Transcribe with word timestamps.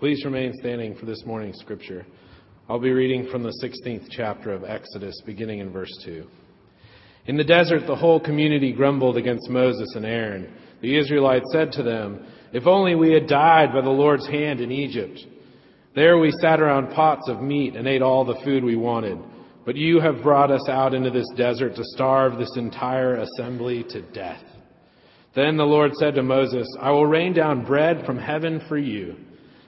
Please 0.00 0.24
remain 0.24 0.54
standing 0.54 0.94
for 0.94 1.04
this 1.04 1.26
morning's 1.26 1.58
scripture. 1.58 2.06
I'll 2.70 2.80
be 2.80 2.90
reading 2.90 3.28
from 3.30 3.42
the 3.42 3.52
16th 3.62 4.06
chapter 4.10 4.50
of 4.50 4.64
Exodus, 4.64 5.20
beginning 5.26 5.58
in 5.58 5.70
verse 5.70 5.92
2. 6.06 6.24
In 7.26 7.36
the 7.36 7.44
desert, 7.44 7.86
the 7.86 7.94
whole 7.94 8.18
community 8.18 8.72
grumbled 8.72 9.18
against 9.18 9.50
Moses 9.50 9.92
and 9.96 10.06
Aaron. 10.06 10.54
The 10.80 10.96
Israelites 10.96 11.44
said 11.52 11.70
to 11.72 11.82
them, 11.82 12.24
If 12.54 12.66
only 12.66 12.94
we 12.94 13.12
had 13.12 13.26
died 13.26 13.74
by 13.74 13.82
the 13.82 13.90
Lord's 13.90 14.26
hand 14.26 14.62
in 14.62 14.72
Egypt. 14.72 15.20
There 15.94 16.16
we 16.16 16.32
sat 16.40 16.62
around 16.62 16.94
pots 16.94 17.28
of 17.28 17.42
meat 17.42 17.76
and 17.76 17.86
ate 17.86 18.00
all 18.00 18.24
the 18.24 18.40
food 18.42 18.64
we 18.64 18.76
wanted. 18.76 19.18
But 19.66 19.76
you 19.76 20.00
have 20.00 20.22
brought 20.22 20.50
us 20.50 20.66
out 20.70 20.94
into 20.94 21.10
this 21.10 21.28
desert 21.36 21.76
to 21.76 21.84
starve 21.84 22.38
this 22.38 22.56
entire 22.56 23.16
assembly 23.16 23.84
to 23.90 24.00
death. 24.12 24.42
Then 25.34 25.58
the 25.58 25.64
Lord 25.64 25.92
said 25.96 26.14
to 26.14 26.22
Moses, 26.22 26.66
I 26.80 26.90
will 26.90 27.06
rain 27.06 27.34
down 27.34 27.66
bread 27.66 28.06
from 28.06 28.16
heaven 28.16 28.62
for 28.66 28.78
you. 28.78 29.14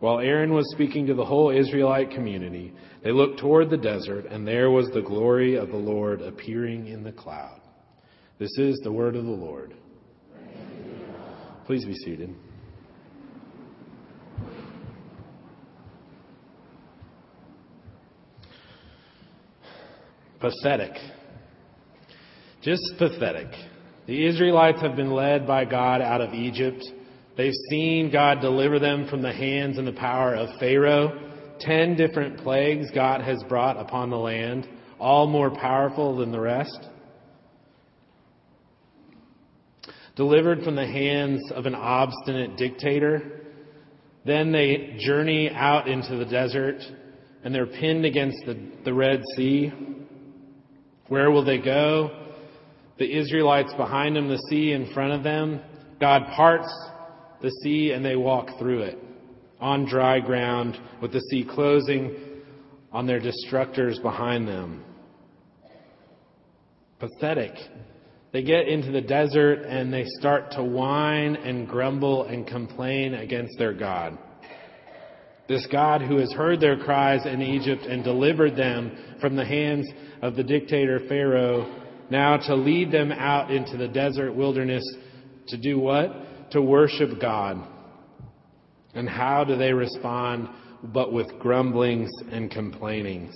While 0.00 0.20
Aaron 0.20 0.54
was 0.54 0.70
speaking 0.70 1.06
to 1.06 1.14
the 1.14 1.24
whole 1.24 1.50
Israelite 1.50 2.10
community, 2.12 2.72
they 3.02 3.10
looked 3.10 3.40
toward 3.40 3.68
the 3.68 3.76
desert, 3.76 4.26
and 4.26 4.46
there 4.46 4.70
was 4.70 4.88
the 4.90 5.02
glory 5.02 5.56
of 5.56 5.70
the 5.70 5.76
Lord 5.76 6.20
appearing 6.20 6.86
in 6.86 7.02
the 7.02 7.12
cloud. 7.12 7.60
This 8.38 8.56
is 8.58 8.78
the 8.84 8.92
word 8.92 9.16
of 9.16 9.24
the 9.24 9.30
Lord. 9.30 9.74
Please 11.66 11.84
be 11.84 11.94
seated. 11.94 12.34
Pathetic. 20.38 20.92
Just 22.62 22.82
pathetic. 22.98 23.48
The 24.06 24.26
Israelites 24.26 24.80
have 24.80 24.94
been 24.94 25.10
led 25.10 25.46
by 25.46 25.64
God 25.64 26.00
out 26.00 26.20
of 26.20 26.32
Egypt 26.32 26.84
They've 27.38 27.54
seen 27.70 28.10
God 28.10 28.40
deliver 28.40 28.80
them 28.80 29.06
from 29.08 29.22
the 29.22 29.32
hands 29.32 29.78
and 29.78 29.86
the 29.86 29.92
power 29.92 30.34
of 30.34 30.58
Pharaoh. 30.58 31.56
Ten 31.60 31.94
different 31.94 32.38
plagues 32.38 32.90
God 32.92 33.20
has 33.20 33.40
brought 33.48 33.76
upon 33.76 34.10
the 34.10 34.16
land, 34.16 34.68
all 34.98 35.28
more 35.28 35.52
powerful 35.52 36.16
than 36.16 36.32
the 36.32 36.40
rest. 36.40 36.80
Delivered 40.16 40.64
from 40.64 40.74
the 40.74 40.86
hands 40.86 41.52
of 41.52 41.66
an 41.66 41.76
obstinate 41.76 42.56
dictator. 42.56 43.42
Then 44.24 44.50
they 44.50 44.96
journey 44.98 45.48
out 45.48 45.86
into 45.86 46.16
the 46.16 46.24
desert 46.24 46.82
and 47.44 47.54
they're 47.54 47.66
pinned 47.66 48.04
against 48.04 48.38
the, 48.46 48.58
the 48.84 48.92
Red 48.92 49.22
Sea. 49.36 49.72
Where 51.06 51.30
will 51.30 51.44
they 51.44 51.58
go? 51.58 52.32
The 52.98 53.16
Israelites 53.16 53.72
behind 53.74 54.16
them, 54.16 54.26
the 54.26 54.42
sea 54.50 54.72
in 54.72 54.92
front 54.92 55.12
of 55.12 55.22
them. 55.22 55.60
God 56.00 56.26
parts 56.34 56.68
the 57.42 57.50
sea 57.62 57.92
and 57.92 58.04
they 58.04 58.16
walk 58.16 58.58
through 58.58 58.82
it 58.82 58.98
on 59.60 59.86
dry 59.86 60.20
ground 60.20 60.78
with 61.00 61.12
the 61.12 61.20
sea 61.20 61.44
closing 61.44 62.14
on 62.92 63.06
their 63.06 63.20
destructors 63.20 63.98
behind 64.00 64.46
them. 64.46 64.84
Pathetic. 66.98 67.52
They 68.32 68.42
get 68.42 68.68
into 68.68 68.90
the 68.90 69.00
desert 69.00 69.62
and 69.62 69.92
they 69.92 70.04
start 70.18 70.52
to 70.52 70.62
whine 70.62 71.36
and 71.36 71.68
grumble 71.68 72.24
and 72.24 72.46
complain 72.46 73.14
against 73.14 73.58
their 73.58 73.72
God. 73.72 74.18
This 75.48 75.66
God 75.72 76.02
who 76.02 76.18
has 76.18 76.30
heard 76.32 76.60
their 76.60 76.76
cries 76.76 77.24
in 77.24 77.40
Egypt 77.40 77.84
and 77.84 78.04
delivered 78.04 78.54
them 78.54 79.16
from 79.20 79.34
the 79.34 79.46
hands 79.46 79.88
of 80.20 80.36
the 80.36 80.42
dictator 80.42 81.00
Pharaoh, 81.08 81.84
now 82.10 82.36
to 82.36 82.54
lead 82.54 82.92
them 82.92 83.12
out 83.12 83.50
into 83.50 83.76
the 83.78 83.88
desert 83.88 84.34
wilderness 84.34 84.84
to 85.48 85.56
do 85.56 85.78
what? 85.78 86.10
To 86.50 86.62
worship 86.62 87.20
God. 87.20 87.58
And 88.94 89.08
how 89.08 89.44
do 89.44 89.56
they 89.56 89.72
respond 89.72 90.48
but 90.82 91.12
with 91.12 91.38
grumblings 91.38 92.10
and 92.30 92.50
complainings? 92.50 93.34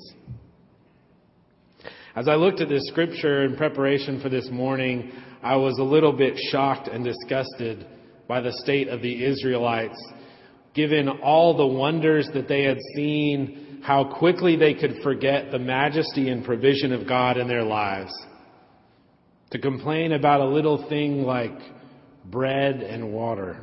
As 2.14 2.28
I 2.28 2.34
looked 2.34 2.60
at 2.60 2.68
this 2.68 2.86
scripture 2.88 3.44
in 3.44 3.56
preparation 3.56 4.20
for 4.20 4.28
this 4.28 4.48
morning, 4.50 5.12
I 5.42 5.56
was 5.56 5.78
a 5.78 5.84
little 5.84 6.12
bit 6.12 6.36
shocked 6.50 6.88
and 6.88 7.04
disgusted 7.04 7.86
by 8.28 8.40
the 8.40 8.52
state 8.62 8.88
of 8.88 9.02
the 9.02 9.24
Israelites, 9.24 9.98
given 10.74 11.08
all 11.08 11.56
the 11.56 11.66
wonders 11.66 12.28
that 12.34 12.48
they 12.48 12.62
had 12.62 12.78
seen, 12.94 13.80
how 13.82 14.04
quickly 14.18 14.56
they 14.56 14.74
could 14.74 15.02
forget 15.02 15.50
the 15.50 15.58
majesty 15.58 16.28
and 16.28 16.44
provision 16.44 16.92
of 16.92 17.08
God 17.08 17.36
in 17.36 17.48
their 17.48 17.64
lives. 17.64 18.12
To 19.50 19.58
complain 19.58 20.12
about 20.12 20.40
a 20.40 20.46
little 20.46 20.88
thing 20.88 21.22
like 21.22 21.58
bread 22.24 22.80
and 22.82 23.12
water. 23.12 23.60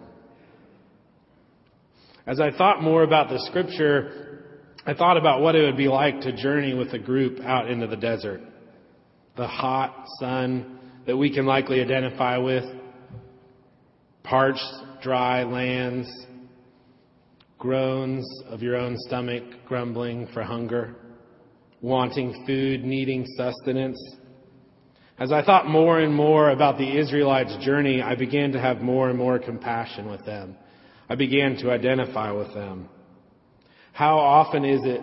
As 2.25 2.39
I 2.39 2.51
thought 2.51 2.83
more 2.83 3.03
about 3.03 3.29
the 3.29 3.39
scripture, 3.47 4.43
I 4.85 4.93
thought 4.93 5.17
about 5.17 5.41
what 5.41 5.55
it 5.55 5.63
would 5.65 5.77
be 5.77 5.87
like 5.87 6.21
to 6.21 6.31
journey 6.31 6.73
with 6.73 6.93
a 6.93 6.99
group 6.99 7.39
out 7.41 7.69
into 7.69 7.87
the 7.87 7.95
desert. 7.95 8.41
The 9.35 9.47
hot 9.47 10.05
sun 10.19 10.79
that 11.07 11.17
we 11.17 11.33
can 11.33 11.45
likely 11.45 11.81
identify 11.81 12.37
with, 12.37 12.65
parched, 14.23 14.61
dry 15.01 15.43
lands, 15.43 16.07
groans 17.57 18.25
of 18.47 18.61
your 18.61 18.77
own 18.77 18.95
stomach 19.07 19.43
grumbling 19.65 20.27
for 20.33 20.43
hunger, 20.43 20.95
wanting 21.81 22.45
food, 22.45 22.83
needing 22.83 23.25
sustenance, 23.37 23.99
as 25.19 25.33
I 25.33 25.43
thought 25.43 25.67
more 25.67 25.99
and 25.99 26.15
more 26.15 26.49
about 26.49 26.77
the 26.77 26.97
Israelites' 26.97 27.57
journey, 27.57 28.01
I 28.01 28.15
began 28.15 28.53
to 28.53 28.59
have 28.59 28.79
more 28.79 29.09
and 29.09 29.17
more 29.17 29.37
compassion 29.37 30.09
with 30.09 30.25
them. 30.25 30.55
I 31.09 31.15
began 31.15 31.57
to 31.57 31.71
identify 31.71 32.31
with 32.31 32.53
them. 32.53 32.87
How 33.91 34.17
often 34.17 34.63
is 34.63 34.79
it 34.85 35.01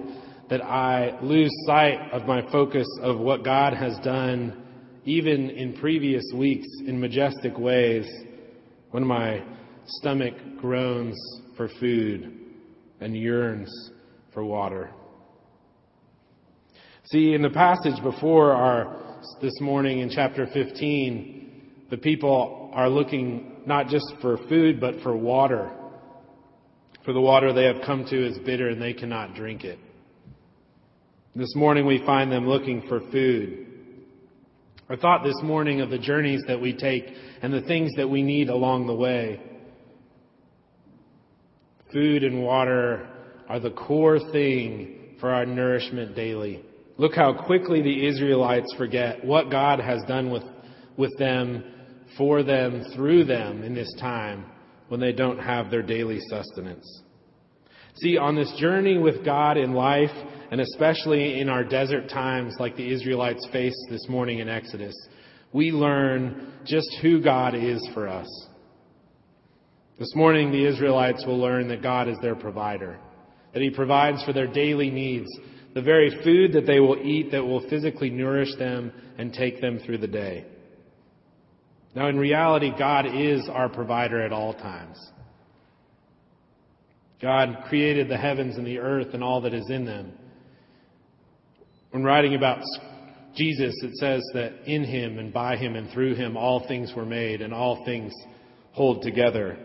that 0.49 0.62
I 0.62 1.21
lose 1.21 1.50
sight 1.66 2.12
of 2.12 2.27
my 2.27 2.50
focus 2.50 2.87
of 3.03 3.19
what 3.19 3.44
God 3.44 3.75
has 3.75 3.99
done, 3.99 4.65
even 5.04 5.50
in 5.50 5.75
previous 5.75 6.25
weeks, 6.34 6.66
in 6.87 6.98
majestic 6.98 7.59
ways, 7.59 8.06
when 8.93 9.04
my 9.04 9.44
stomach 9.87 10.34
groans 10.59 11.16
for 11.59 11.69
food 11.78 12.33
and 13.00 13.15
yearns 13.15 13.91
for 14.33 14.43
water? 14.43 14.93
See, 17.10 17.34
in 17.34 17.42
the 17.42 17.51
passage 17.51 18.03
before 18.03 18.53
our 18.53 19.05
this 19.41 19.61
morning 19.61 20.01
in 20.01 20.11
chapter 20.11 20.47
15, 20.53 21.87
the 21.91 21.97
people 21.97 22.71
are 22.75 22.89
looking 22.89 23.63
not 23.67 23.89
just 23.89 24.07
for 24.21 24.39
food, 24.49 24.81
but 24.81 25.01
for 25.03 25.17
water. 25.17 25.71
For 27.05 27.13
the 27.13 27.21
water 27.21 27.53
they 27.53 27.65
have 27.65 27.84
come 27.84 28.05
to 28.07 28.27
is 28.27 28.39
bitter 28.39 28.69
and 28.69 28.81
they 28.81 28.93
cannot 28.93 29.34
drink 29.34 29.65
it. 29.65 29.78
This 31.34 31.55
morning 31.55 31.87
we 31.87 32.05
find 32.05 32.33
them 32.33 32.49
looking 32.49 32.83
for 32.89 33.01
food. 33.13 33.67
I 34.89 34.97
thought 34.97 35.25
this 35.25 35.41
morning 35.43 35.81
of 35.81 35.91
the 35.91 35.99
journeys 35.99 36.43
that 36.47 36.61
we 36.61 36.73
take 36.73 37.07
and 37.43 37.53
the 37.53 37.63
things 37.63 37.93
that 37.97 38.09
we 38.09 38.23
need 38.23 38.49
along 38.49 38.87
the 38.87 38.95
way. 38.95 39.41
Food 41.93 42.25
and 42.25 42.43
water 42.43 43.09
are 43.49 43.61
the 43.61 43.71
core 43.71 44.19
thing 44.33 45.17
for 45.21 45.31
our 45.31 45.47
nourishment 45.47 46.15
daily. 46.15 46.65
Look 46.98 47.15
how 47.15 47.34
quickly 47.45 47.83
the 47.83 48.07
Israelites 48.07 48.75
forget 48.77 49.25
what 49.25 49.51
God 49.51 49.81
has 49.81 50.03
done 50.09 50.31
with, 50.31 50.45
with 50.97 51.16
them, 51.19 51.65
for 52.16 52.43
them, 52.43 52.84
through 52.95 53.25
them 53.25 53.63
in 53.63 53.75
this 53.75 53.93
time 54.01 54.47
when 54.89 55.01
they 55.01 55.13
don't 55.13 55.39
have 55.39 55.71
their 55.71 55.83
daily 55.83 56.21
sustenance. 56.28 57.03
See, 57.97 58.16
on 58.16 58.34
this 58.34 58.53
journey 58.59 58.98
with 58.98 59.25
God 59.25 59.57
in 59.57 59.72
life 59.72 60.10
and 60.51 60.60
especially 60.60 61.41
in 61.41 61.48
our 61.48 61.65
desert 61.65 62.09
times 62.09 62.54
like 62.59 62.77
the 62.77 62.93
Israelites 62.93 63.47
faced 63.53 63.87
this 63.91 64.07
morning 64.09 64.39
in 64.39 64.49
Exodus, 64.49 64.95
we 65.53 65.72
learn 65.72 66.53
just 66.65 66.89
who 67.03 67.22
God 67.22 67.54
is 67.54 67.87
for 67.95 68.09
us. 68.09 68.28
This 69.99 70.15
morning, 70.15 70.53
the 70.53 70.66
Israelites 70.66 71.25
will 71.27 71.39
learn 71.39 71.69
that 71.69 71.83
God 71.83 72.09
is 72.09 72.19
their 72.21 72.34
provider, 72.34 72.99
that 73.54 73.63
He 73.63 73.71
provides 73.71 74.22
for 74.25 74.34
their 74.34 74.47
daily 74.47 74.91
needs, 74.91 75.27
the 75.77 75.83
very 75.83 76.11
food 76.25 76.55
that 76.55 76.65
they 76.67 76.81
will 76.81 76.97
eat 76.97 77.33
that 77.33 77.45
will 77.45 77.69
physically 77.69 78.09
nourish 78.09 78.49
them 78.59 78.91
and 79.19 79.31
take 79.31 79.61
them 79.61 79.78
through 79.78 79.99
the 79.99 80.07
day. 80.07 80.47
Now, 81.95 82.09
in 82.09 82.19
reality, 82.19 82.73
God 82.78 83.05
is 83.05 83.47
our 83.53 83.69
provider 83.69 84.23
at 84.23 84.33
all 84.33 84.55
times. 84.55 84.97
God 87.21 87.65
created 87.69 88.09
the 88.09 88.17
heavens 88.17 88.57
and 88.57 88.67
the 88.67 88.78
earth 88.78 89.09
and 89.13 89.23
all 89.23 89.43
that 89.43 89.53
is 89.53 89.69
in 89.69 89.84
them. 89.84 90.13
When 91.91 92.03
writing 92.03 92.34
about 92.34 92.63
Jesus, 93.34 93.75
it 93.83 93.97
says 93.97 94.23
that 94.33 94.67
in 94.67 94.83
him 94.83 95.19
and 95.19 95.31
by 95.31 95.59
him 95.59 95.77
and 95.77 95.91
through 95.91 96.15
him 96.15 96.39
all 96.39 96.67
things 96.67 96.95
were 96.97 97.05
made 97.05 97.43
and 97.43 97.53
all 97.53 97.84
things 97.84 98.15
hold 98.73 99.03
together. 99.03 99.59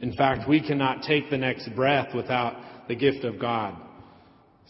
In 0.00 0.16
fact, 0.16 0.48
we 0.48 0.60
cannot 0.60 1.04
take 1.04 1.30
the 1.30 1.38
next 1.38 1.68
breath 1.76 2.12
without 2.12 2.88
the 2.88 2.96
gift 2.96 3.24
of 3.24 3.38
God. 3.38 3.80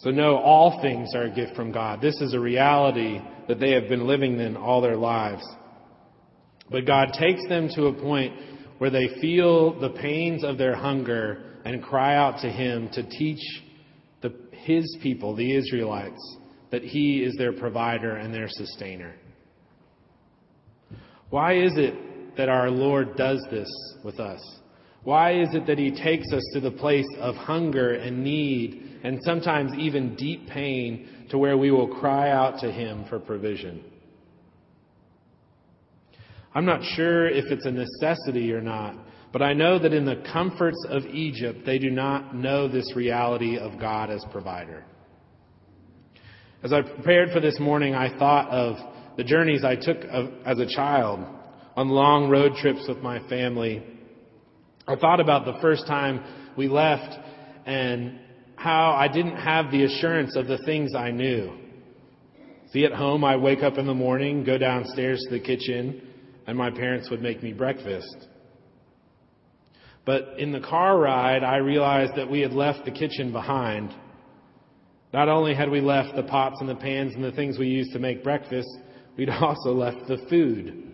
So 0.00 0.10
know 0.10 0.38
all 0.38 0.80
things 0.80 1.14
are 1.14 1.24
a 1.24 1.30
gift 1.30 1.54
from 1.54 1.72
God. 1.72 2.00
This 2.00 2.18
is 2.22 2.32
a 2.32 2.40
reality 2.40 3.20
that 3.48 3.60
they 3.60 3.72
have 3.72 3.88
been 3.88 4.06
living 4.06 4.40
in 4.40 4.56
all 4.56 4.80
their 4.80 4.96
lives. 4.96 5.42
But 6.70 6.86
God 6.86 7.12
takes 7.18 7.46
them 7.48 7.68
to 7.74 7.86
a 7.86 7.92
point 7.92 8.34
where 8.78 8.88
they 8.90 9.08
feel 9.20 9.78
the 9.78 9.90
pains 9.90 10.42
of 10.42 10.56
their 10.56 10.74
hunger 10.74 11.44
and 11.66 11.82
cry 11.82 12.16
out 12.16 12.40
to 12.40 12.48
Him 12.48 12.88
to 12.94 13.02
teach 13.02 13.42
the, 14.22 14.32
His 14.52 14.96
people, 15.02 15.36
the 15.36 15.54
Israelites, 15.54 16.36
that 16.70 16.82
He 16.82 17.22
is 17.22 17.36
their 17.36 17.52
provider 17.52 18.16
and 18.16 18.32
their 18.32 18.48
sustainer. 18.48 19.14
Why 21.28 21.58
is 21.58 21.72
it 21.76 22.36
that 22.38 22.48
our 22.48 22.70
Lord 22.70 23.16
does 23.16 23.44
this 23.50 23.68
with 24.02 24.18
us? 24.18 24.40
Why 25.02 25.40
is 25.40 25.54
it 25.54 25.66
that 25.66 25.78
He 25.78 25.90
takes 25.90 26.32
us 26.32 26.42
to 26.52 26.60
the 26.60 26.70
place 26.70 27.08
of 27.18 27.34
hunger 27.34 27.94
and 27.94 28.22
need 28.22 28.98
and 29.02 29.18
sometimes 29.24 29.72
even 29.78 30.14
deep 30.14 30.48
pain 30.48 31.08
to 31.30 31.38
where 31.38 31.56
we 31.56 31.70
will 31.70 31.88
cry 31.88 32.30
out 32.30 32.60
to 32.60 32.70
Him 32.70 33.04
for 33.08 33.18
provision? 33.18 33.82
I'm 36.54 36.66
not 36.66 36.82
sure 36.82 37.28
if 37.28 37.46
it's 37.46 37.64
a 37.64 37.70
necessity 37.70 38.52
or 38.52 38.60
not, 38.60 38.96
but 39.32 39.40
I 39.40 39.52
know 39.52 39.78
that 39.78 39.94
in 39.94 40.04
the 40.04 40.22
comforts 40.32 40.84
of 40.88 41.06
Egypt, 41.06 41.60
they 41.64 41.78
do 41.78 41.90
not 41.90 42.34
know 42.34 42.66
this 42.68 42.94
reality 42.96 43.56
of 43.56 43.78
God 43.78 44.10
as 44.10 44.24
provider. 44.32 44.84
As 46.62 46.72
I 46.72 46.82
prepared 46.82 47.30
for 47.32 47.40
this 47.40 47.58
morning, 47.58 47.94
I 47.94 48.18
thought 48.18 48.50
of 48.50 48.76
the 49.16 49.24
journeys 49.24 49.64
I 49.64 49.76
took 49.76 49.98
as 50.44 50.58
a 50.58 50.66
child 50.66 51.20
on 51.76 51.88
long 51.88 52.28
road 52.28 52.54
trips 52.56 52.86
with 52.88 52.98
my 52.98 53.26
family 53.28 53.82
I 54.86 54.96
thought 54.96 55.20
about 55.20 55.44
the 55.44 55.60
first 55.60 55.86
time 55.86 56.22
we 56.56 56.68
left 56.68 57.18
and 57.66 58.18
how 58.56 58.92
I 58.92 59.08
didn't 59.08 59.36
have 59.36 59.70
the 59.70 59.84
assurance 59.84 60.36
of 60.36 60.46
the 60.46 60.58
things 60.58 60.94
I 60.94 61.10
knew. 61.10 61.52
See, 62.72 62.84
at 62.84 62.92
home, 62.92 63.24
I 63.24 63.36
wake 63.36 63.62
up 63.62 63.78
in 63.78 63.86
the 63.86 63.94
morning, 63.94 64.44
go 64.44 64.58
downstairs 64.58 65.20
to 65.28 65.34
the 65.34 65.40
kitchen, 65.40 66.02
and 66.46 66.56
my 66.56 66.70
parents 66.70 67.10
would 67.10 67.22
make 67.22 67.42
me 67.42 67.52
breakfast. 67.52 68.28
But 70.04 70.38
in 70.38 70.52
the 70.52 70.60
car 70.60 70.98
ride, 70.98 71.42
I 71.42 71.56
realized 71.56 72.12
that 72.16 72.30
we 72.30 72.40
had 72.40 72.52
left 72.52 72.84
the 72.84 72.90
kitchen 72.90 73.32
behind. 73.32 73.94
Not 75.12 75.28
only 75.28 75.54
had 75.54 75.70
we 75.70 75.80
left 75.80 76.14
the 76.14 76.22
pots 76.22 76.56
and 76.60 76.68
the 76.68 76.76
pans 76.76 77.14
and 77.14 77.24
the 77.24 77.32
things 77.32 77.58
we 77.58 77.66
used 77.66 77.92
to 77.92 77.98
make 77.98 78.22
breakfast, 78.22 78.68
we'd 79.16 79.30
also 79.40 79.72
left 79.72 80.06
the 80.06 80.18
food. 80.28 80.89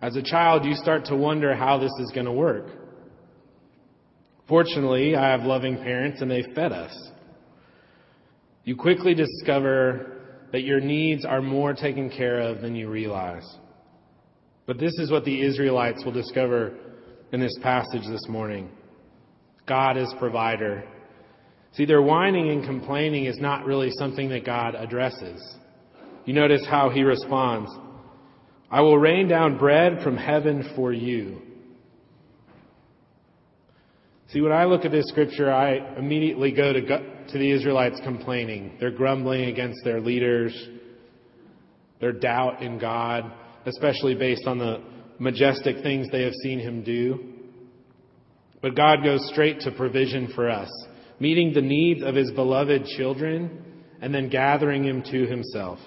As 0.00 0.16
a 0.16 0.22
child, 0.22 0.64
you 0.64 0.74
start 0.74 1.06
to 1.06 1.16
wonder 1.16 1.54
how 1.54 1.78
this 1.78 1.92
is 2.00 2.12
going 2.14 2.26
to 2.26 2.32
work. 2.32 2.66
Fortunately, 4.48 5.16
I 5.16 5.30
have 5.30 5.42
loving 5.42 5.76
parents 5.76 6.22
and 6.22 6.30
they 6.30 6.42
fed 6.54 6.72
us. 6.72 7.10
You 8.64 8.76
quickly 8.76 9.14
discover 9.14 10.18
that 10.52 10.62
your 10.62 10.80
needs 10.80 11.24
are 11.24 11.42
more 11.42 11.74
taken 11.74 12.10
care 12.10 12.40
of 12.40 12.60
than 12.60 12.74
you 12.74 12.88
realize. 12.88 13.46
But 14.66 14.78
this 14.78 14.92
is 14.98 15.10
what 15.10 15.24
the 15.24 15.42
Israelites 15.42 16.04
will 16.04 16.12
discover 16.12 16.74
in 17.32 17.40
this 17.40 17.56
passage 17.62 18.06
this 18.08 18.26
morning. 18.28 18.70
God 19.66 19.96
is 19.96 20.14
provider. 20.18 20.84
See, 21.72 21.84
their 21.84 22.02
whining 22.02 22.50
and 22.50 22.64
complaining 22.64 23.26
is 23.26 23.38
not 23.38 23.66
really 23.66 23.90
something 23.98 24.30
that 24.30 24.46
God 24.46 24.74
addresses. 24.74 25.56
You 26.24 26.32
notice 26.34 26.66
how 26.66 26.88
he 26.88 27.02
responds. 27.02 27.70
I 28.70 28.82
will 28.82 28.98
rain 28.98 29.28
down 29.28 29.58
bread 29.58 30.02
from 30.02 30.16
heaven 30.16 30.72
for 30.76 30.92
you. 30.92 31.40
See, 34.28 34.42
when 34.42 34.52
I 34.52 34.64
look 34.64 34.84
at 34.84 34.90
this 34.90 35.08
scripture, 35.08 35.50
I 35.50 35.96
immediately 35.96 36.52
go 36.52 36.74
to, 36.74 36.80
to 36.82 37.38
the 37.38 37.50
Israelites 37.50 37.98
complaining. 38.04 38.76
They're 38.78 38.90
grumbling 38.90 39.44
against 39.44 39.80
their 39.84 40.02
leaders, 40.02 40.54
their 41.98 42.12
doubt 42.12 42.62
in 42.62 42.78
God, 42.78 43.32
especially 43.64 44.14
based 44.14 44.46
on 44.46 44.58
the 44.58 44.82
majestic 45.18 45.82
things 45.82 46.08
they 46.12 46.24
have 46.24 46.34
seen 46.42 46.58
Him 46.58 46.84
do. 46.84 47.32
But 48.60 48.76
God 48.76 49.02
goes 49.02 49.26
straight 49.32 49.60
to 49.60 49.70
provision 49.70 50.30
for 50.34 50.50
us, 50.50 50.70
meeting 51.18 51.54
the 51.54 51.62
needs 51.62 52.02
of 52.02 52.14
His 52.14 52.30
beloved 52.32 52.84
children 52.98 53.62
and 54.02 54.14
then 54.14 54.28
gathering 54.28 54.84
Him 54.84 55.02
to 55.10 55.26
Himself. 55.26 55.78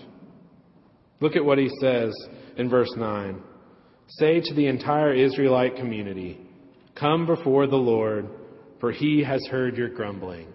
Look 1.21 1.35
at 1.35 1.45
what 1.45 1.57
He 1.57 1.69
says 1.79 2.13
in 2.57 2.69
verse 2.69 2.91
9. 2.97 3.41
Say 4.07 4.41
to 4.41 4.53
the 4.53 4.67
entire 4.67 5.13
Israelite 5.13 5.77
community, 5.77 6.39
Come 6.95 7.25
before 7.25 7.67
the 7.67 7.77
Lord, 7.77 8.27
for 8.79 8.91
he 8.91 9.23
has 9.23 9.45
heard 9.49 9.77
your 9.77 9.89
grumbling. 9.89 10.47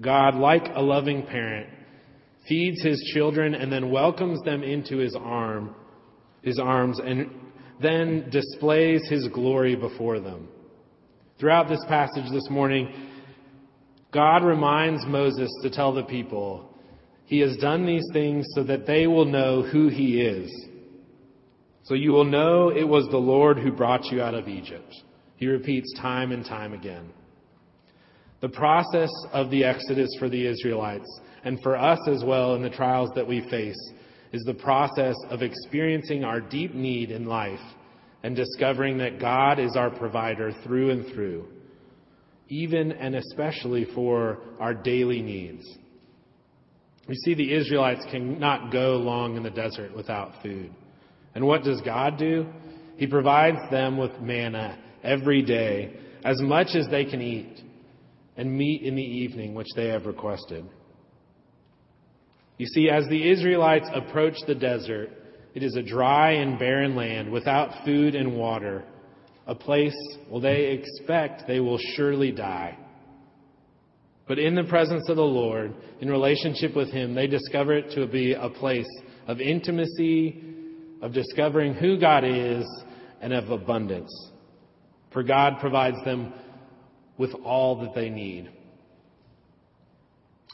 God, 0.00 0.34
like 0.34 0.66
a 0.74 0.82
loving 0.82 1.26
parent, 1.26 1.68
feeds 2.48 2.82
his 2.82 3.02
children 3.14 3.54
and 3.54 3.72
then 3.72 3.90
welcomes 3.90 4.40
them 4.44 4.62
into 4.62 4.98
his 4.98 5.16
arm, 5.18 5.74
his 6.42 6.58
arms, 6.58 7.00
and 7.00 7.30
then 7.82 8.28
displays 8.30 9.02
his 9.08 9.26
glory 9.28 9.74
before 9.74 10.20
them. 10.20 10.48
Throughout 11.40 11.68
this 11.68 11.84
passage 11.88 12.30
this 12.30 12.48
morning, 12.48 12.92
God 14.12 14.44
reminds 14.44 15.04
Moses 15.06 15.50
to 15.62 15.70
tell 15.70 15.92
the 15.92 16.04
people, 16.04 16.72
He 17.26 17.40
has 17.40 17.56
done 17.56 17.84
these 17.84 18.06
things 18.12 18.46
so 18.54 18.62
that 18.64 18.86
they 18.86 19.06
will 19.06 19.24
know 19.24 19.62
who 19.62 19.88
He 19.88 20.20
is. 20.20 20.50
So 21.82 21.94
you 21.94 22.12
will 22.12 22.24
know 22.24 22.70
it 22.70 22.86
was 22.86 23.06
the 23.08 23.16
Lord 23.16 23.58
who 23.58 23.70
brought 23.70 24.06
you 24.06 24.22
out 24.22 24.34
of 24.34 24.48
Egypt. 24.48 24.92
He 25.36 25.46
repeats 25.46 25.92
time 26.00 26.32
and 26.32 26.44
time 26.44 26.72
again. 26.72 27.10
The 28.40 28.48
process 28.48 29.10
of 29.32 29.50
the 29.50 29.64
Exodus 29.64 30.10
for 30.18 30.28
the 30.28 30.46
Israelites, 30.46 31.20
and 31.44 31.60
for 31.62 31.76
us 31.76 31.98
as 32.08 32.22
well 32.24 32.54
in 32.54 32.62
the 32.62 32.70
trials 32.70 33.10
that 33.14 33.26
we 33.26 33.48
face, 33.48 33.92
is 34.32 34.42
the 34.44 34.54
process 34.54 35.14
of 35.30 35.42
experiencing 35.42 36.24
our 36.24 36.40
deep 36.40 36.74
need 36.74 37.10
in 37.10 37.26
life 37.26 37.60
and 38.22 38.36
discovering 38.36 38.98
that 38.98 39.20
God 39.20 39.58
is 39.58 39.76
our 39.76 39.90
provider 39.90 40.52
through 40.64 40.90
and 40.90 41.12
through, 41.12 41.46
even 42.48 42.92
and 42.92 43.14
especially 43.14 43.86
for 43.94 44.38
our 44.58 44.74
daily 44.74 45.22
needs. 45.22 45.64
We 47.08 47.14
see 47.16 47.34
the 47.34 47.54
Israelites 47.54 48.04
cannot 48.10 48.72
go 48.72 48.96
long 48.96 49.36
in 49.36 49.42
the 49.42 49.50
desert 49.50 49.94
without 49.94 50.42
food. 50.42 50.72
And 51.34 51.46
what 51.46 51.62
does 51.62 51.80
God 51.82 52.18
do? 52.18 52.46
He 52.96 53.06
provides 53.06 53.58
them 53.70 53.96
with 53.96 54.20
manna 54.20 54.78
every 55.04 55.42
day, 55.42 55.94
as 56.24 56.40
much 56.40 56.68
as 56.74 56.88
they 56.88 57.04
can 57.04 57.20
eat, 57.20 57.60
and 58.36 58.56
meat 58.56 58.82
in 58.82 58.96
the 58.96 59.02
evening, 59.02 59.54
which 59.54 59.68
they 59.76 59.88
have 59.88 60.06
requested. 60.06 60.64
You 62.58 62.66
see, 62.66 62.88
as 62.88 63.06
the 63.08 63.30
Israelites 63.30 63.88
approach 63.94 64.34
the 64.46 64.54
desert, 64.54 65.10
it 65.54 65.62
is 65.62 65.76
a 65.76 65.82
dry 65.82 66.32
and 66.32 66.58
barren 66.58 66.96
land 66.96 67.30
without 67.30 67.84
food 67.84 68.14
and 68.14 68.36
water, 68.36 68.84
a 69.46 69.54
place 69.54 69.96
where 70.28 70.40
they 70.40 70.72
expect 70.72 71.46
they 71.46 71.60
will 71.60 71.78
surely 71.94 72.32
die. 72.32 72.76
But 74.26 74.38
in 74.38 74.54
the 74.54 74.64
presence 74.64 75.08
of 75.08 75.16
the 75.16 75.22
Lord, 75.22 75.74
in 76.00 76.10
relationship 76.10 76.74
with 76.74 76.90
Him, 76.90 77.14
they 77.14 77.26
discover 77.26 77.74
it 77.74 77.90
to 77.94 78.06
be 78.06 78.32
a 78.32 78.48
place 78.48 78.88
of 79.26 79.40
intimacy 79.40 80.42
of 81.02 81.12
discovering 81.12 81.74
who 81.74 81.98
God 81.98 82.24
is 82.24 82.64
and 83.20 83.32
of 83.32 83.50
abundance. 83.50 84.10
For 85.12 85.22
God 85.22 85.54
provides 85.60 85.96
them 86.04 86.32
with 87.18 87.32
all 87.44 87.80
that 87.80 87.94
they 87.94 88.10
need. 88.10 88.50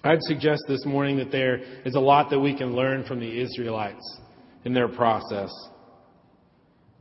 I'd 0.04 0.22
suggest 0.22 0.64
this 0.66 0.84
morning 0.84 1.16
that 1.18 1.30
there 1.30 1.58
is 1.84 1.94
a 1.94 2.00
lot 2.00 2.30
that 2.30 2.40
we 2.40 2.56
can 2.56 2.74
learn 2.74 3.04
from 3.04 3.20
the 3.20 3.40
Israelites 3.40 4.20
in 4.64 4.74
their 4.74 4.88
process. 4.88 5.50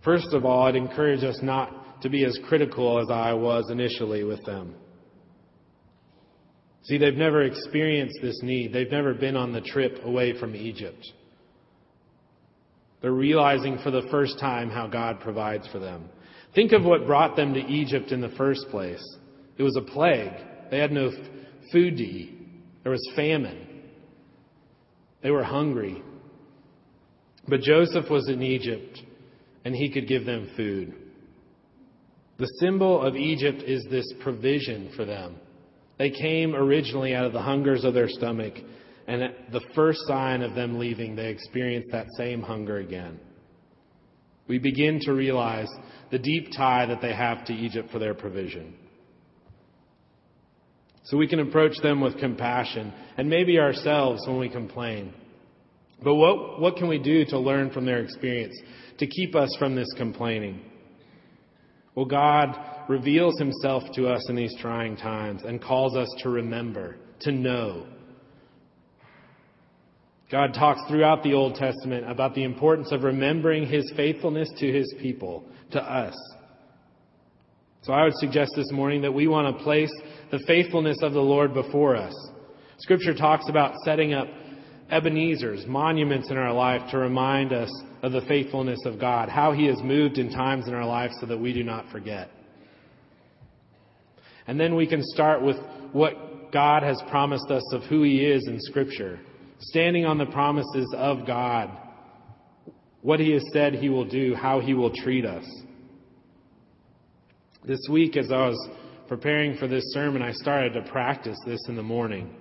First 0.04 0.34
of 0.34 0.46
all, 0.46 0.68
I'd 0.68 0.76
encourage 0.76 1.24
us 1.24 1.40
not 1.42 2.02
to 2.02 2.10
be 2.10 2.26
as 2.26 2.40
critical 2.48 3.00
as 3.00 3.10
I 3.10 3.34
was 3.34 3.70
initially 3.70 4.24
with 4.24 4.44
them. 4.46 4.76
See, 6.84 6.98
they've 6.98 7.14
never 7.14 7.44
experienced 7.44 8.20
this 8.22 8.42
need. 8.42 8.74
They've 8.74 8.92
never 8.92 9.14
been 9.14 9.36
on 9.36 9.54
the 9.54 9.62
trip 9.62 10.00
away 10.04 10.40
from 10.40 10.56
Egypt. 10.56 11.06
They're 13.02 13.12
realizing 13.12 13.80
for 13.84 13.92
the 13.92 14.08
first 14.12 14.40
time 14.40 14.70
how 14.70 14.88
God 14.88 15.20
provides 15.20 15.68
for 15.68 15.80
them. 15.80 16.10
Think 16.54 16.72
of 16.72 16.84
what 16.84 17.06
brought 17.06 17.36
them 17.36 17.54
to 17.54 17.60
Egypt 17.60 18.12
in 18.12 18.22
the 18.22 18.30
first 18.30 18.68
place. 18.70 19.04
It 19.58 19.64
was 19.64 19.76
a 19.78 19.82
plague. 19.82 20.34
They 20.70 20.80
had 20.80 20.92
no 20.92 21.12
food 21.72 21.98
to 21.98 22.04
eat. 22.04 22.38
There 22.84 22.92
was 22.92 23.12
famine. 23.16 23.68
They 25.22 25.32
were 25.32 25.44
hungry. 25.44 26.02
But 27.48 27.62
Joseph 27.62 28.10
was 28.10 28.28
in 28.28 28.42
Egypt, 28.42 29.00
and 29.66 29.76
he 29.76 29.92
could 29.92 30.08
give 30.08 30.26
them 30.26 30.52
food. 30.56 30.94
The 32.38 32.52
symbol 32.60 33.02
of 33.02 33.16
Egypt 33.16 33.64
is 33.64 33.86
this 33.90 34.12
provision 34.22 34.92
for 34.96 35.06
them. 35.06 35.36
They 36.02 36.10
came 36.10 36.56
originally 36.56 37.14
out 37.14 37.26
of 37.26 37.32
the 37.32 37.44
hungers 37.44 37.84
of 37.84 37.94
their 37.94 38.10
stomach, 38.10 38.56
and 39.06 39.22
at 39.22 39.52
the 39.52 39.62
first 39.76 40.00
sign 40.08 40.42
of 40.42 40.56
them 40.56 40.80
leaving, 40.80 41.16
they 41.16 41.28
experienced 41.28 41.92
that 41.92 42.08
same 42.18 42.42
hunger 42.42 42.78
again. 42.78 43.20
We 44.48 44.58
begin 44.58 45.00
to 45.02 45.14
realize 45.14 45.70
the 46.10 46.18
deep 46.18 46.48
tie 46.58 46.88
that 46.88 47.02
they 47.04 47.14
have 47.14 47.46
to 47.46 47.54
Egypt 47.54 47.92
for 47.92 48.00
their 48.00 48.16
provision. 48.16 48.74
So 51.04 51.18
we 51.18 51.28
can 51.28 51.40
approach 51.40 51.78
them 51.84 52.02
with 52.02 52.18
compassion 52.18 52.92
and 53.16 53.30
maybe 53.30 53.60
ourselves 53.60 54.26
when 54.26 54.40
we 54.40 54.50
complain. 54.50 55.14
But 56.04 56.16
what, 56.16 56.60
what 56.60 56.78
can 56.78 56.88
we 56.88 56.98
do 56.98 57.26
to 57.26 57.38
learn 57.38 57.70
from 57.70 57.86
their 57.86 58.00
experience 58.00 58.60
to 58.98 59.06
keep 59.06 59.36
us 59.36 59.56
from 59.60 59.76
this 59.76 59.94
complaining? 59.98 60.62
Well, 61.94 62.06
God 62.06 62.58
reveals 62.90 63.38
himself 63.40 63.84
to 63.96 64.08
us 64.08 64.30
in 64.30 64.36
these 64.36 64.56
trying 64.60 64.96
times 64.98 65.44
and 65.44 65.62
calls 65.62 65.96
us 65.96 66.10
to 66.20 66.30
remember, 66.30 66.98
to 67.22 67.32
know. 67.32 67.86
God 70.32 70.54
talks 70.54 70.82
throughout 70.88 71.24
the 71.24 71.34
Old 71.34 71.56
Testament 71.56 72.10
about 72.10 72.36
the 72.36 72.44
importance 72.44 72.92
of 72.92 73.04
remembering 73.04 73.68
his 73.68 73.92
faithfulness 73.96 74.50
to 74.60 74.72
his 74.72 74.94
people, 75.02 75.44
to 75.72 75.82
us. 75.82 76.16
So 77.82 77.94
I 77.94 78.04
would 78.04 78.16
suggest 78.16 78.52
this 78.56 78.72
morning 78.72 79.02
that 79.02 79.14
we 79.14 79.28
want 79.28 79.58
to 79.58 79.64
place 79.64 79.92
the 80.30 80.40
faithfulness 80.48 80.98
of 81.02 81.14
the 81.14 81.20
Lord 81.20 81.54
before 81.54 81.96
us. 81.96 82.14
Scripture 82.78 83.14
talks 83.14 83.50
about 83.50 83.76
setting 83.84 84.14
up 84.14 84.28
Ebenezer's, 84.90 85.66
monuments 85.68 86.30
in 86.30 86.38
our 86.38 86.54
life 86.54 86.82
to 86.92 86.98
remind 86.98 87.54
us 87.54 87.72
of 88.02 88.12
the 88.12 88.22
faithfulness 88.22 88.80
of 88.86 89.00
God, 89.00 89.30
how 89.30 89.52
He 89.52 89.66
has 89.66 89.82
moved 89.82 90.18
in 90.18 90.30
times 90.30 90.68
in 90.68 90.74
our 90.74 90.86
life 90.86 91.12
so 91.20 91.26
that 91.26 91.38
we 91.38 91.54
do 91.54 91.64
not 91.64 91.90
forget. 91.92 92.30
And 94.52 94.60
then 94.60 94.76
we 94.76 94.86
can 94.86 95.02
start 95.02 95.42
with 95.42 95.56
what 95.94 96.52
God 96.52 96.84
has 96.84 97.02
promised 97.10 97.50
us 97.50 97.64
of 97.72 97.84
who 97.84 98.04
He 98.04 98.26
is 98.26 98.50
in 98.50 98.60
Scripture, 98.60 99.18
standing 99.60 100.06
on 100.06 100.18
the 100.18 100.26
promises 100.26 100.94
of 100.94 101.26
God, 101.26 101.72
what 103.02 103.22
He 103.22 103.32
has 103.32 103.46
said 103.54 103.76
He 103.76 103.88
will 103.88 104.04
do, 104.04 104.36
how 104.36 104.60
He 104.60 104.74
will 104.74 104.94
treat 104.94 105.26
us. 105.26 105.46
This 107.66 107.80
week, 107.90 108.18
as 108.18 108.30
I 108.30 108.50
was 108.50 108.70
preparing 109.08 109.56
for 109.56 109.70
this 109.70 109.86
sermon, 109.94 110.22
I 110.22 110.34
started 110.34 110.74
to 110.74 110.82
practice 110.82 111.38
this 111.46 111.62
in 111.70 111.78
the 111.78 111.82
morning. 111.82 112.36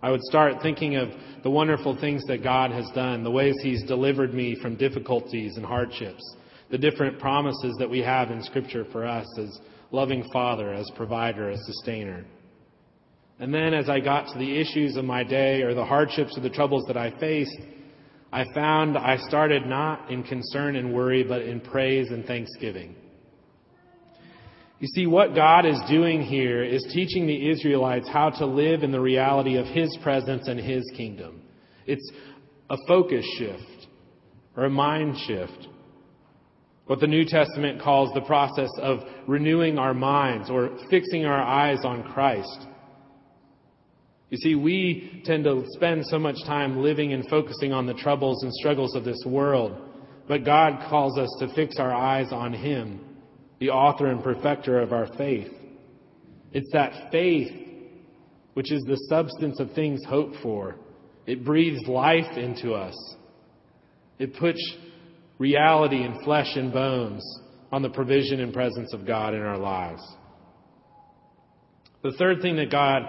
I 0.00 0.10
would 0.10 0.22
start 0.22 0.62
thinking 0.62 0.96
of 0.96 1.10
the 1.42 1.50
wonderful 1.50 2.00
things 2.00 2.24
that 2.28 2.42
God 2.42 2.70
has 2.70 2.88
done, 2.94 3.22
the 3.22 3.30
ways 3.30 3.56
He's 3.62 3.82
delivered 3.82 4.32
me 4.32 4.54
from 4.62 4.76
difficulties 4.76 5.58
and 5.58 5.66
hardships, 5.66 6.22
the 6.70 6.78
different 6.78 7.18
promises 7.18 7.76
that 7.78 7.90
we 7.90 7.98
have 7.98 8.30
in 8.30 8.42
Scripture 8.42 8.86
for 8.90 9.04
us 9.06 9.26
as 9.38 9.60
loving 9.92 10.28
Father, 10.32 10.72
as 10.72 10.90
provider, 10.96 11.50
as 11.50 11.60
sustainer. 11.66 12.24
And 13.38 13.52
then 13.52 13.74
as 13.74 13.88
I 13.88 14.00
got 14.00 14.32
to 14.32 14.38
the 14.38 14.58
issues 14.58 14.96
of 14.96 15.04
my 15.04 15.22
day 15.22 15.62
or 15.62 15.74
the 15.74 15.84
hardships 15.84 16.36
or 16.36 16.40
the 16.40 16.50
troubles 16.50 16.84
that 16.88 16.96
I 16.96 17.18
faced, 17.18 17.56
I 18.32 18.44
found 18.54 18.96
I 18.96 19.18
started 19.28 19.66
not 19.66 20.10
in 20.10 20.22
concern 20.22 20.76
and 20.76 20.94
worry, 20.94 21.22
but 21.22 21.42
in 21.42 21.60
praise 21.60 22.10
and 22.10 22.24
thanksgiving. 22.24 22.96
You 24.78 24.88
see, 24.88 25.06
what 25.06 25.34
God 25.34 25.66
is 25.66 25.80
doing 25.88 26.22
here 26.22 26.64
is 26.64 26.82
teaching 26.92 27.26
the 27.26 27.50
Israelites 27.50 28.08
how 28.08 28.30
to 28.30 28.46
live 28.46 28.82
in 28.82 28.90
the 28.90 29.00
reality 29.00 29.56
of 29.56 29.66
His 29.66 29.96
presence 30.02 30.48
and 30.48 30.58
His 30.58 30.82
kingdom. 30.96 31.42
It's 31.86 32.10
a 32.68 32.76
focus 32.88 33.24
shift 33.38 33.86
or 34.56 34.64
a 34.64 34.70
mind 34.70 35.16
shift. 35.26 35.68
What 36.92 37.00
the 37.00 37.06
New 37.06 37.24
Testament 37.24 37.80
calls 37.80 38.12
the 38.12 38.20
process 38.20 38.68
of 38.76 38.98
renewing 39.26 39.78
our 39.78 39.94
minds 39.94 40.50
or 40.50 40.76
fixing 40.90 41.24
our 41.24 41.40
eyes 41.42 41.86
on 41.86 42.02
Christ. 42.02 42.66
You 44.28 44.36
see, 44.36 44.56
we 44.56 45.22
tend 45.24 45.44
to 45.44 45.64
spend 45.68 46.04
so 46.04 46.18
much 46.18 46.36
time 46.44 46.82
living 46.82 47.14
and 47.14 47.26
focusing 47.30 47.72
on 47.72 47.86
the 47.86 47.94
troubles 47.94 48.42
and 48.42 48.52
struggles 48.52 48.94
of 48.94 49.04
this 49.04 49.24
world, 49.24 49.74
but 50.28 50.44
God 50.44 50.86
calls 50.90 51.18
us 51.18 51.34
to 51.38 51.54
fix 51.54 51.76
our 51.78 51.94
eyes 51.94 52.30
on 52.30 52.52
Him 52.52 53.00
the 53.58 53.70
author 53.70 54.08
and 54.08 54.22
perfecter 54.22 54.78
of 54.78 54.92
our 54.92 55.06
faith. 55.16 55.48
It's 56.52 56.70
that 56.74 57.10
faith 57.10 57.52
which 58.52 58.70
is 58.70 58.82
the 58.82 59.02
substance 59.08 59.60
of 59.60 59.72
things 59.72 60.04
hoped 60.04 60.36
for. 60.42 60.76
It 61.24 61.42
breathes 61.42 61.86
life 61.86 62.36
into 62.36 62.74
us. 62.74 63.16
It 64.18 64.36
puts 64.36 64.60
reality 65.42 66.04
in 66.04 66.22
flesh 66.22 66.54
and 66.54 66.72
bones 66.72 67.24
on 67.72 67.82
the 67.82 67.90
provision 67.90 68.38
and 68.38 68.52
presence 68.52 68.94
of 68.94 69.04
God 69.04 69.34
in 69.34 69.42
our 69.42 69.58
lives. 69.58 70.00
The 72.04 72.12
third 72.12 72.40
thing 72.40 72.56
that 72.56 72.70
God 72.70 73.02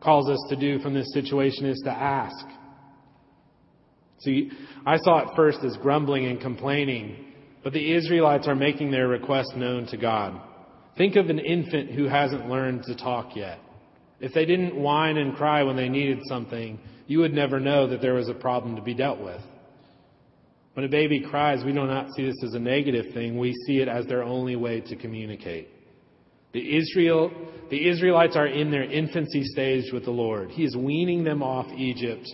calls 0.00 0.30
us 0.30 0.38
to 0.50 0.56
do 0.56 0.78
from 0.78 0.94
this 0.94 1.12
situation 1.12 1.66
is 1.66 1.82
to 1.84 1.90
ask. 1.90 2.46
See, 4.20 4.52
I 4.86 4.98
saw 4.98 5.18
it 5.18 5.34
first 5.34 5.58
as 5.64 5.76
grumbling 5.78 6.26
and 6.26 6.40
complaining, 6.40 7.32
but 7.64 7.72
the 7.72 7.92
Israelites 7.92 8.46
are 8.46 8.54
making 8.54 8.92
their 8.92 9.08
request 9.08 9.56
known 9.56 9.86
to 9.88 9.96
God. 9.96 10.40
Think 10.96 11.16
of 11.16 11.28
an 11.28 11.40
infant 11.40 11.90
who 11.90 12.04
hasn't 12.04 12.48
learned 12.48 12.84
to 12.84 12.94
talk 12.94 13.34
yet. 13.34 13.58
If 14.20 14.32
they 14.32 14.44
didn't 14.44 14.76
whine 14.76 15.16
and 15.16 15.34
cry 15.34 15.64
when 15.64 15.76
they 15.76 15.88
needed 15.88 16.20
something, 16.28 16.78
you 17.08 17.18
would 17.18 17.32
never 17.32 17.58
know 17.58 17.88
that 17.88 18.00
there 18.00 18.14
was 18.14 18.28
a 18.28 18.34
problem 18.34 18.76
to 18.76 18.82
be 18.82 18.94
dealt 18.94 19.20
with. 19.20 19.40
When 20.74 20.84
a 20.84 20.88
baby 20.88 21.20
cries, 21.20 21.64
we 21.64 21.72
do 21.72 21.86
not 21.86 22.12
see 22.14 22.24
this 22.24 22.42
as 22.44 22.54
a 22.54 22.58
negative 22.58 23.12
thing. 23.12 23.38
We 23.38 23.52
see 23.66 23.78
it 23.78 23.88
as 23.88 24.06
their 24.06 24.22
only 24.22 24.56
way 24.56 24.80
to 24.82 24.96
communicate. 24.96 25.68
The, 26.52 26.76
Israel, 26.76 27.30
the 27.70 27.88
Israelites 27.88 28.36
are 28.36 28.46
in 28.46 28.70
their 28.70 28.84
infancy 28.84 29.44
stage 29.44 29.92
with 29.92 30.04
the 30.04 30.10
Lord. 30.10 30.50
He 30.50 30.64
is 30.64 30.76
weaning 30.76 31.24
them 31.24 31.42
off 31.42 31.66
Egypt 31.76 32.26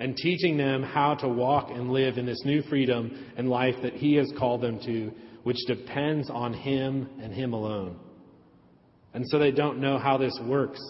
and 0.00 0.16
teaching 0.16 0.56
them 0.56 0.82
how 0.82 1.14
to 1.14 1.28
walk 1.28 1.70
and 1.70 1.90
live 1.90 2.18
in 2.18 2.26
this 2.26 2.42
new 2.44 2.62
freedom 2.62 3.26
and 3.36 3.48
life 3.48 3.76
that 3.82 3.94
He 3.94 4.16
has 4.16 4.30
called 4.38 4.60
them 4.60 4.80
to, 4.80 5.12
which 5.44 5.56
depends 5.66 6.28
on 6.30 6.52
Him 6.52 7.08
and 7.22 7.32
Him 7.32 7.52
alone. 7.52 7.96
And 9.14 9.24
so 9.28 9.38
they 9.38 9.52
don't 9.52 9.78
know 9.78 9.98
how 9.98 10.18
this 10.18 10.38
works. 10.44 10.80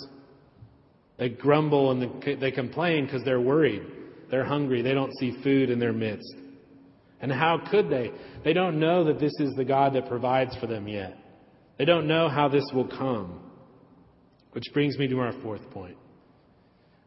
They 1.18 1.28
grumble 1.28 1.90
and 1.90 2.40
they 2.40 2.50
complain 2.50 3.04
because 3.04 3.22
they're 3.24 3.40
worried. 3.40 3.82
They're 4.30 4.44
hungry. 4.44 4.82
They 4.82 4.94
don't 4.94 5.12
see 5.18 5.36
food 5.44 5.70
in 5.70 5.78
their 5.78 5.92
midst. 5.92 6.34
And 7.24 7.32
how 7.32 7.58
could 7.70 7.88
they? 7.88 8.10
They 8.44 8.52
don't 8.52 8.78
know 8.78 9.04
that 9.04 9.18
this 9.18 9.32
is 9.40 9.54
the 9.54 9.64
God 9.64 9.94
that 9.94 10.08
provides 10.10 10.54
for 10.56 10.66
them 10.66 10.86
yet. 10.86 11.16
They 11.78 11.86
don't 11.86 12.06
know 12.06 12.28
how 12.28 12.48
this 12.48 12.66
will 12.74 12.86
come. 12.86 13.40
Which 14.52 14.66
brings 14.74 14.98
me 14.98 15.08
to 15.08 15.20
our 15.20 15.32
fourth 15.40 15.70
point 15.70 15.96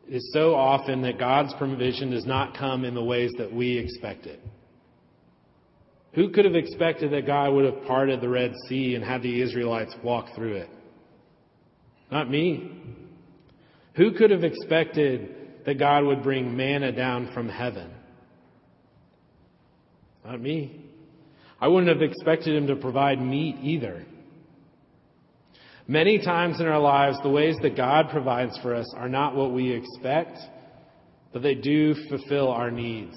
It 0.10 0.16
is 0.16 0.32
so 0.34 0.56
often 0.56 1.04
that 1.04 1.20
God's 1.20 1.54
provision 1.60 2.10
does 2.10 2.26
not 2.26 2.58
come 2.58 2.84
in 2.84 2.96
the 2.96 3.04
ways 3.04 3.30
that 3.38 3.54
we 3.54 3.78
expect 3.78 4.26
it. 4.26 4.40
Who 6.14 6.32
could 6.32 6.46
have 6.46 6.56
expected 6.56 7.12
that 7.12 7.28
God 7.28 7.54
would 7.54 7.72
have 7.72 7.86
parted 7.86 8.20
the 8.20 8.28
Red 8.28 8.56
Sea 8.68 8.96
and 8.96 9.04
had 9.04 9.22
the 9.22 9.40
Israelites 9.40 9.96
walk 10.04 10.34
through 10.34 10.56
it? 10.56 10.70
Not 12.12 12.28
me. 12.28 12.72
Who 13.98 14.14
could 14.14 14.32
have 14.32 14.44
expected 14.44 15.64
that 15.68 15.78
God 15.78 16.06
would 16.06 16.24
bring 16.24 16.58
manna 16.58 16.92
down 16.92 17.30
from 17.36 17.48
heaven? 17.50 17.92
Not 20.28 20.42
me. 20.42 20.82
I 21.62 21.70
wouldn't 21.70 21.88
have 21.88 22.02
expected 22.02 22.54
him 22.54 22.68
to 22.68 22.76
provide 22.76 23.22
meat 23.22 23.56
either. 23.64 24.06
Many 25.88 26.20
times 26.20 26.60
in 26.60 26.68
our 26.68 26.82
lives, 26.82 27.18
the 27.24 27.30
ways 27.30 27.56
that 27.62 27.78
God 27.78 28.10
provides 28.10 28.58
for 28.62 28.76
us 28.76 28.94
are 28.98 29.08
not 29.08 29.38
what 29.38 29.54
we 29.54 29.72
expect, 29.72 30.38
but 31.32 31.42
they 31.42 31.56
do 31.56 31.96
fulfill 32.10 32.50
our 32.50 32.70
needs. 32.70 33.16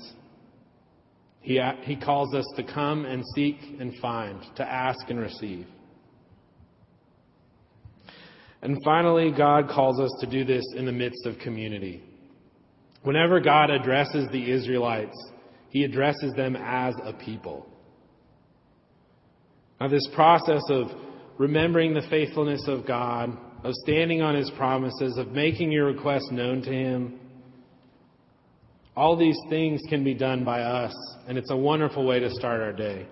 He, 1.41 1.61
he 1.83 1.97
calls 1.97 2.33
us 2.33 2.45
to 2.55 2.63
come 2.63 3.05
and 3.07 3.25
seek 3.35 3.57
and 3.81 3.93
find, 3.97 4.41
to 4.55 4.63
ask 4.65 5.01
and 5.09 5.19
receive. 5.19 5.67
And 8.63 8.79
finally, 8.85 9.33
God 9.37 9.69
calls 9.69 9.99
us 9.99 10.13
to 10.21 10.29
do 10.29 10.45
this 10.45 10.65
in 10.77 10.87
the 10.87 10.93
midst 10.93 11.27
of 11.27 11.41
community. 11.41 12.05
Whenever 13.03 13.41
God 13.41 13.71
addresses 13.71 14.29
the 14.31 14.49
Israelites, 14.49 15.17
he 15.71 15.85
addresses 15.85 16.35
them 16.35 16.57
as 16.57 16.95
a 17.03 17.13
people. 17.13 17.67
Now, 19.81 19.89
this 19.89 20.07
process 20.15 20.63
of 20.69 20.89
remembering 21.39 21.95
the 21.95 22.07
faithfulness 22.11 22.65
of 22.69 22.87
God 22.87 23.37
of 23.65 23.75
standing 23.75 24.23
on 24.23 24.35
His 24.35 24.51
promises, 24.57 25.19
of 25.19 25.29
making 25.29 25.71
your 25.71 25.87
request 25.87 26.31
known 26.33 26.63
to 26.63 26.71
Him. 26.71 27.19
All 28.97 29.17
these 29.17 29.39
things 29.49 29.81
can 29.89 30.03
be 30.03 30.15
done 30.15 30.45
by 30.45 30.63
us, 30.63 30.95
and 31.29 31.39
it's 31.39 31.51
a 31.51 31.57
wonderful 31.57 32.07
way 32.07 32.21
to 32.21 32.31
start 32.31 32.61
our 32.61 32.73
day. 32.73 33.07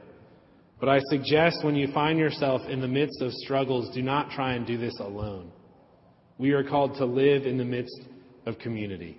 But 0.80 0.88
I 0.88 1.00
suggest 1.10 1.64
when 1.64 1.74
you 1.74 1.92
find 1.92 2.18
yourself 2.18 2.62
in 2.68 2.80
the 2.80 2.88
midst 2.88 3.20
of 3.20 3.32
struggles, 3.32 3.92
do 3.94 4.02
not 4.02 4.30
try 4.30 4.54
and 4.54 4.66
do 4.66 4.78
this 4.78 4.98
alone. 5.00 5.50
We 6.38 6.52
are 6.52 6.62
called 6.62 6.94
to 6.96 7.04
live 7.04 7.46
in 7.46 7.58
the 7.58 7.64
midst 7.64 8.00
of 8.46 8.58
community. 8.58 9.18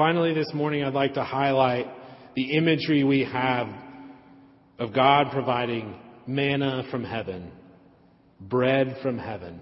Finally, 0.00 0.32
this 0.32 0.54
morning, 0.54 0.82
I'd 0.82 0.94
like 0.94 1.12
to 1.12 1.22
highlight 1.22 1.86
the 2.34 2.56
imagery 2.56 3.04
we 3.04 3.22
have 3.22 3.68
of 4.78 4.94
God 4.94 5.26
providing 5.30 5.94
manna 6.26 6.84
from 6.90 7.04
heaven, 7.04 7.52
bread 8.40 8.96
from 9.02 9.18
heaven. 9.18 9.60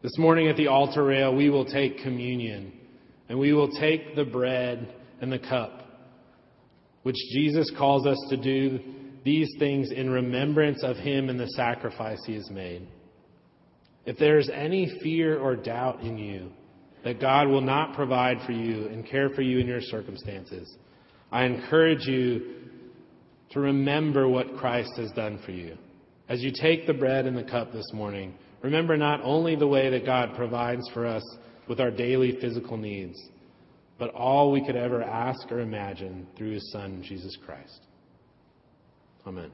This 0.00 0.16
morning 0.16 0.48
at 0.48 0.56
the 0.56 0.68
altar 0.68 1.04
rail, 1.04 1.36
we 1.36 1.50
will 1.50 1.66
take 1.66 1.98
communion 1.98 2.72
and 3.28 3.38
we 3.38 3.52
will 3.52 3.70
take 3.72 4.16
the 4.16 4.24
bread 4.24 4.94
and 5.20 5.30
the 5.30 5.38
cup, 5.38 5.82
which 7.02 7.16
Jesus 7.34 7.70
calls 7.76 8.06
us 8.06 8.16
to 8.30 8.38
do 8.38 8.80
these 9.22 9.52
things 9.58 9.90
in 9.90 10.08
remembrance 10.08 10.82
of 10.82 10.96
Him 10.96 11.28
and 11.28 11.38
the 11.38 11.48
sacrifice 11.48 12.24
He 12.24 12.36
has 12.36 12.48
made. 12.50 12.88
If 14.06 14.16
there 14.16 14.38
is 14.38 14.48
any 14.48 14.98
fear 15.02 15.38
or 15.38 15.56
doubt 15.56 16.00
in 16.00 16.16
you 16.16 16.52
that 17.04 17.20
God 17.20 17.48
will 17.48 17.60
not 17.60 17.94
provide 17.94 18.38
for 18.46 18.52
you 18.52 18.86
and 18.86 19.06
care 19.06 19.30
for 19.30 19.42
you 19.42 19.58
in 19.58 19.66
your 19.66 19.80
circumstances, 19.80 20.76
I 21.30 21.44
encourage 21.44 22.06
you 22.06 22.54
to 23.50 23.60
remember 23.60 24.28
what 24.28 24.56
Christ 24.56 24.92
has 24.96 25.10
done 25.12 25.40
for 25.44 25.52
you. 25.52 25.76
As 26.28 26.42
you 26.42 26.52
take 26.52 26.86
the 26.86 26.94
bread 26.94 27.26
and 27.26 27.36
the 27.36 27.42
cup 27.42 27.72
this 27.72 27.90
morning, 27.92 28.34
remember 28.62 28.96
not 28.96 29.20
only 29.22 29.56
the 29.56 29.66
way 29.66 29.90
that 29.90 30.06
God 30.06 30.34
provides 30.36 30.88
for 30.94 31.06
us 31.06 31.24
with 31.68 31.80
our 31.80 31.90
daily 31.90 32.38
physical 32.40 32.76
needs, 32.76 33.18
but 33.98 34.10
all 34.14 34.50
we 34.50 34.64
could 34.64 34.76
ever 34.76 35.02
ask 35.02 35.50
or 35.52 35.60
imagine 35.60 36.26
through 36.36 36.52
his 36.52 36.72
Son, 36.72 37.04
Jesus 37.06 37.36
Christ. 37.44 37.80
Amen. 39.26 39.50